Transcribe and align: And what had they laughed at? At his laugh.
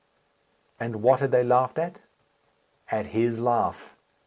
And 0.79 1.03
what 1.03 1.19
had 1.19 1.29
they 1.29 1.43
laughed 1.43 1.77
at? 1.77 2.01
At 2.89 3.05
his 3.05 3.39
laugh. 3.39 3.95